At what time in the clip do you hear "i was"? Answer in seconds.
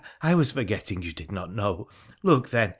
0.23-0.51